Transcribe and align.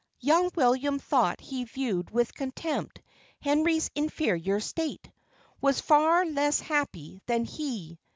Young 0.19 0.49
William, 0.55 0.99
though 1.11 1.35
he 1.37 1.63
viewed 1.63 2.09
with 2.09 2.33
contempt 2.33 3.03
Henry's 3.39 3.91
inferior 3.93 4.59
state, 4.59 5.11
was 5.61 5.79
far 5.79 6.25
less 6.25 6.59
happy 6.59 7.21
than 7.27 7.45
he. 7.45 7.99